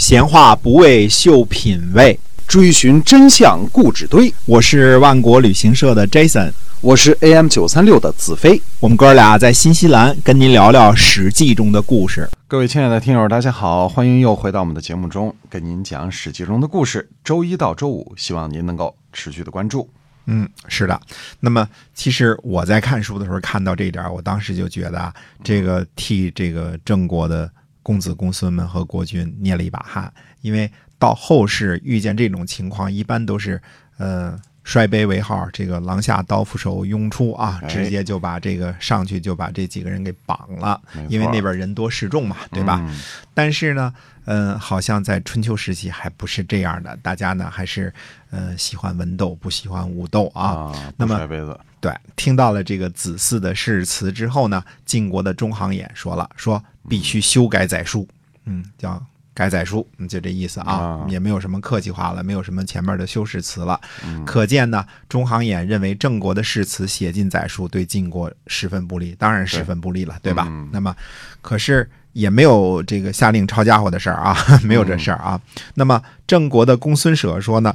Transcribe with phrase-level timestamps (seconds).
[0.00, 2.18] 闲话不为秀品味，
[2.48, 4.32] 追寻真相固执堆。
[4.46, 8.58] 我是万国旅行社的 Jason，我是 AM 九三六的子飞。
[8.80, 12.26] 我们哥俩在新西兰跟您聊聊《史记》中的故事。
[12.48, 17.06] 各位亲爱的听友，大家好，欢迎又回到我们的节目中，跟您讲《史记》中的故事。
[17.22, 19.86] 周一到周五，希望您能够持续的关注。
[20.24, 20.98] 嗯，是的。
[21.40, 25.12] 那么，其实我在看书的时候看到这一点，我当时就觉得啊，
[25.44, 27.50] 这个替这个郑国的
[27.90, 30.12] 公子公孙们和国君捏了一把汗，
[30.42, 33.60] 因为到后世遇见这种情况，一般都是
[33.96, 42.78] 呃摔杯为号，这个廊下刀斧手拥出啊，哎直接就把这个上去就把这几个人给绑了，因为那边人多势众嘛，对吧？
[42.80, 43.00] 嗯
[43.34, 43.92] 但是呢，
[44.26, 47.92] 嗯、好像在春秋时期还不是这样的，大家呢还是
[48.30, 50.70] 呃喜欢文斗，不喜欢武斗啊。
[50.70, 58.06] 啊，那么摔杯子，对，听到了这个子嗣的誓词之后呢，晋国的中行衍说了，说必须修改载书，
[58.44, 59.02] 嗯，叫
[59.32, 61.06] 改载书，嗯就这意思啊，啊。
[61.08, 63.80] 也没有什么客气话了，没有什么前面的修饰词了。
[64.04, 64.24] 嗯。
[64.24, 70.34] 可见呢，中行衍认为郑国的誓词写进载书对晋国十分不利，当然十分不利了，对。
[70.34, 70.46] 吧？
[70.48, 70.68] 嗯。
[70.72, 70.94] 那么，
[71.40, 75.40] 可是也没有这个下令抄家伙的事儿啊， 没有这事儿啊。
[75.74, 77.74] 那么郑国的公孙舍说呢，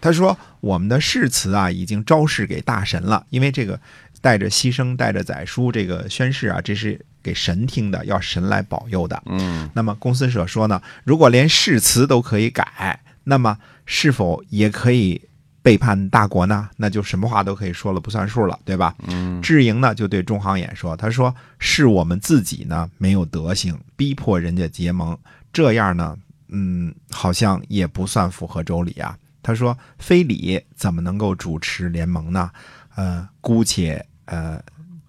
[0.00, 3.78] 他说我们的誓词啊已经昭示给大神了，因为这个
[4.20, 9.22] 带着牺牲、带着宰书这个宣誓啊，这是给神听的，要神来保佑的。
[9.26, 15.20] 嗯那么公孙舍说呢，如果连誓词都可以改，那么是否也可以
[15.62, 16.70] 背叛大国呢？
[16.78, 18.94] 那就什么话都可以说了不算数了，对吧？
[19.06, 25.18] 嗯智盈呢就对中行衍说：“他说是我们自己呢没有德行，逼迫人家结盟，
[25.52, 26.16] 这样呢，
[26.48, 32.50] 嗯，好像也不算符合周礼啊。”他说：“非礼怎么能够主持联盟呢？
[32.96, 34.60] 呃，姑且呃。”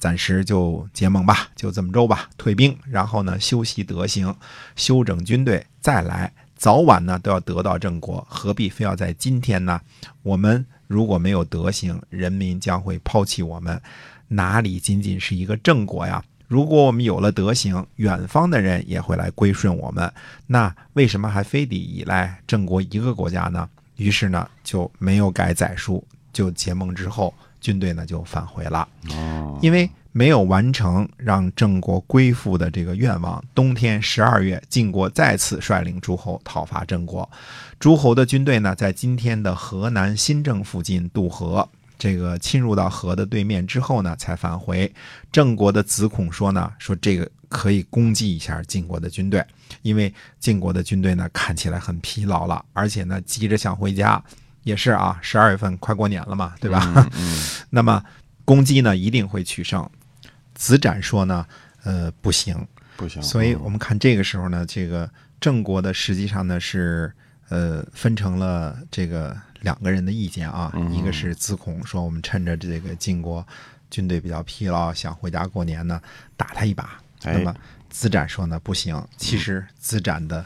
[0.01, 4.35] 暂时就结盟吧，就这么着吧，退兵，然后呢修习德行，
[4.75, 9.79] 修整军队，再来，早晚呢都要得到郑国，何必非要在今天呢？
[10.23, 13.79] 我们如果没有德行，人民将会抛弃我们，
[14.29, 16.23] 哪里仅仅是一个郑国呀？
[16.47, 20.11] 如果我们有了德行，远方的人也会来归顺我们，
[20.47, 23.69] 那为什么还非得依赖郑国一个国家呢？
[24.01, 26.03] 于是呢就没有改载书，
[26.33, 28.87] 就结盟之后，军队呢就返回了。
[29.11, 37.29] 哦，因为没有完成让郑国归附的这个愿望，冬天十二月，晋国再次率领诸侯讨伐郑国。
[37.79, 41.69] 诸侯的军队呢，在今天的河南新郑附近渡河，
[42.01, 44.91] 这个侵入到河的对面之后呢，才返回。
[45.31, 49.45] 郑国的子孔说呢，说这个可以攻击一下晋国的军队，
[49.83, 54.19] 因为晋国的军队呢看起来很疲劳了，而且呢急着想回家。
[54.63, 56.91] 也是啊，十二月份快过年了嘛，对吧？
[56.95, 57.37] 嗯嗯
[57.69, 58.03] 那么
[58.45, 59.87] 攻击呢一定会取胜。
[60.55, 61.45] 子展说呢，
[61.83, 62.67] 呃，不行。
[62.97, 65.07] 不行，所以嗯我们看这个时候呢，这个
[65.39, 67.13] 郑国的实际上呢是
[67.51, 73.45] 呃分成了这个两个人的意见啊，嗯一个是自孔说我们趁着这个晋国
[73.91, 76.01] 军队比较疲劳，想回家过年呢，
[76.35, 76.99] 打他一把。
[77.21, 77.55] 哎那么
[77.89, 80.43] 子展说呢不行，其实子展的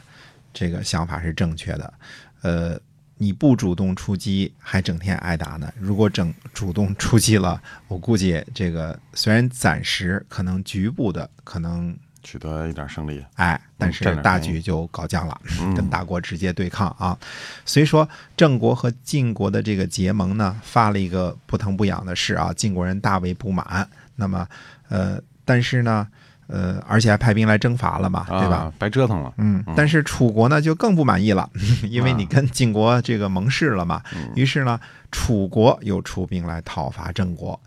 [0.52, 1.94] 这个想法是正确的，
[2.42, 2.78] 呃。
[3.18, 5.72] 你不主动出击，还整天挨打呢。
[5.80, 17.16] 如果整主动出击了，我估计这个虽然暂时可能局部的可能取得一点胜利，哎，但是大局就搞僵了，嗯跟大国直接对抗啊。
[17.64, 18.06] 所以说，
[18.36, 23.88] 郑国和晋国的这个结盟呢，发了一个不疼不痒的事啊，晋国人大为不满。
[24.16, 24.44] 那么，
[24.88, 26.08] 呃，但是呢，
[26.48, 28.56] 呃，而且还派兵来征伐了嘛，对吧？
[28.56, 28.72] 啊？
[28.78, 31.48] 白折腾了，嗯，但是楚国呢就更不满意了，
[31.82, 34.02] 因为你啊跟晋国这个盟誓了嘛。
[34.14, 34.78] 嗯于是呢，
[35.10, 37.58] 楚国又出兵来讨伐郑国。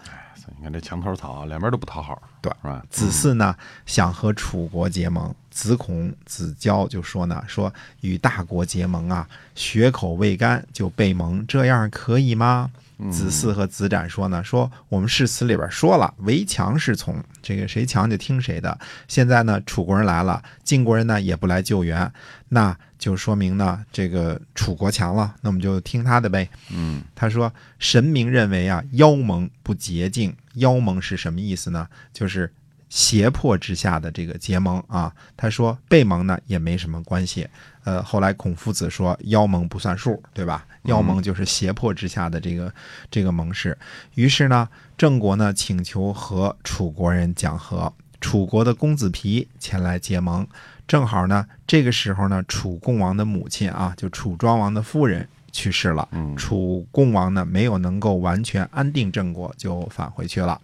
[0.57, 2.84] 你看这墙头草，两边都不讨好，对是吧？
[2.89, 9.25] 子嗣呢想和楚国结盟，子孔、子交就说呢，说与大国结盟啊，
[9.56, 12.69] 血口未干就被盟，这样可以吗？
[12.99, 18.77] 嗯子嗣和子展说呢，说我们誓词里边说了，唯强是从，这个谁强就听谁的。
[19.07, 22.11] 现在呢，楚国人来了，晋国人呢也不来救援，
[22.49, 26.50] 那就说明呢，这个楚国强了，那我们就听他的呗。
[26.71, 30.35] 嗯他说：“神明认为啊，妖盟不洁净。
[30.56, 31.88] 妖盟是什么意思呢？
[32.12, 32.51] 就是
[32.89, 35.13] 胁迫之下的这个结盟啊。
[35.38, 37.47] 他说被盟呢也没什么关系。
[37.86, 40.65] 呃，后来孔夫子说妖盟不算数，对吧？
[40.83, 42.74] 妖盟就是胁迫之下的这个
[43.09, 43.77] 这个盟誓。
[44.15, 47.91] 于是呢，郑国呢请求和楚国人讲和。
[48.21, 50.45] 楚国的公子皮前来结盟，
[50.86, 56.06] 正好呢，这个时候呢，楚共王的母亲啊，就楚庄王的夫人去世了。
[56.12, 60.59] 嗯楚共王呢没有能够完全安定郑国，就返回去了。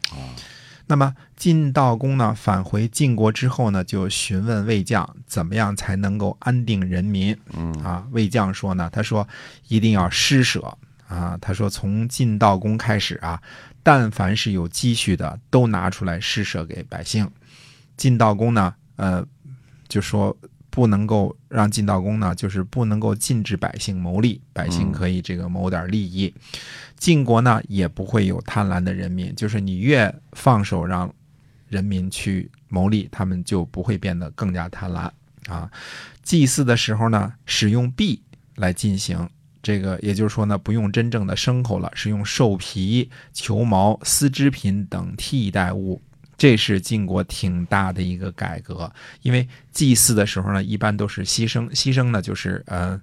[0.87, 7.35] 那么晋悼公呢返回晋国之后呢，就询问魏将怎么样才能够安定人民。
[7.53, 9.27] 嗯啊，魏将说呢，他说
[9.67, 10.77] 一定要施舍
[11.07, 13.41] 啊，他说从晋悼公开始啊，
[13.81, 17.29] 但凡是有积蓄的，都拿出来施舍给百姓。
[17.97, 19.25] 晋悼公呢，呃，
[19.87, 20.35] 就说
[20.75, 26.33] 不能够让晋悼公呢，就是不能够禁止百姓谋利，百姓可以这个谋点利益。
[26.97, 31.09] 晋国呢，也不会有贪婪的人民，就是你越放手让
[31.69, 35.09] 人民去谋利，他们就不会变得更加贪婪
[35.47, 35.71] 啊。
[36.21, 38.21] 祭祀的时候呢，使用币
[38.55, 39.29] 来进行。
[39.63, 46.01] 这个也就是说呢，不用真正的牲口了，是用兽皮、球毛、丝织品等替代物。
[46.37, 48.91] 这是晋国挺大的一个改革，
[49.21, 52.99] 因为祭祀的时候呢，一般都是牺牲，牺牲呢就是呃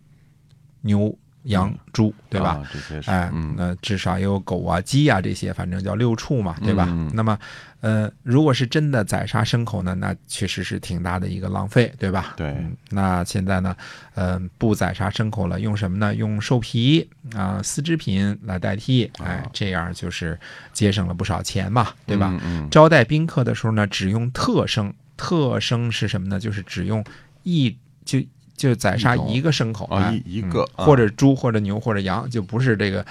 [0.82, 2.50] 牛、羊、猪，对吧？
[2.50, 6.86] 啊这些是哎，嗯那至少也有狗啊、鸡啊这些，反正叫六畜嘛，对吧？
[6.90, 7.38] 嗯那么，
[7.80, 12.34] 呃，如果是真的宰杀牲口呢，那确实是挺大的一个浪费，对吧？
[12.36, 13.76] 对嗯那现在呢，
[14.14, 16.14] 呃，不宰杀牲口了，用什么呢？
[16.14, 20.38] 用兽皮啊、丝织品来代替，哎啊，这样就是
[20.72, 22.28] 节省了不少钱嘛，对吧？
[22.44, 24.92] 嗯嗯招待宾客的时候呢，只用特生。
[25.14, 26.40] 特生是什么呢？
[26.40, 27.04] 就是只用
[27.44, 28.18] 一就
[28.56, 33.04] 就宰杀一个牲口啊哎一一个或者猪或者牛或者羊，就不是这个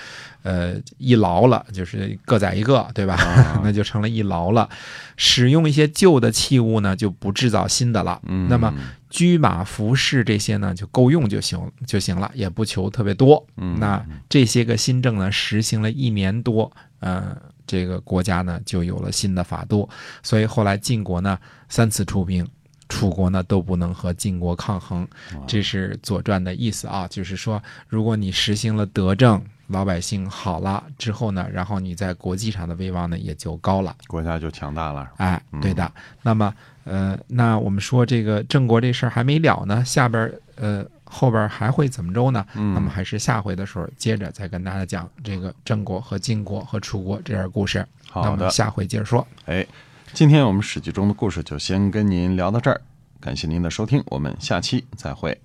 [0.43, 3.15] 呃一劳了，就是各宰一个，对吧？
[3.15, 4.69] 啊 那就成了一劳了。
[5.17, 8.19] 使用一些旧的器物呢，就不制造新的了。
[8.25, 8.73] 嗯那么
[9.09, 13.45] 车马服饰这些呢，就够用就行就行了，也不求特别多。
[13.57, 16.71] 嗯那这些个新政呢，实行了一年多，
[17.01, 17.35] 呃，
[17.67, 19.87] 这个国家呢就有了新的法度，
[20.23, 21.37] 所以后来晋国呢
[21.67, 22.47] 三次出兵。
[22.91, 25.07] 楚国呢都不能和晋国抗衡，
[25.47, 33.95] 这是《左传》的意思啊，就是说，如果你实行了德政，老百姓好了之后呢，然后你在国际上的威望呢也就高了。
[34.07, 35.09] 国家就强大了。
[35.15, 35.89] 哎，对的。
[36.21, 36.53] 那么，
[36.83, 42.45] 呃，那我们说这个郑国这事儿还没了呢，下边儿呃后边儿还会怎么着呢？
[42.55, 47.85] 嗯那么还是下回的时候接着再跟大家讲这个郑国和晋国和楚国这点故事。
[48.13, 49.25] 那好的，么下回接着说。
[49.45, 49.65] 哎，
[50.13, 52.81] 今天我们史记中的故事就先跟您聊到这儿，
[53.19, 55.39] 感谢您的收听，我们下期再会。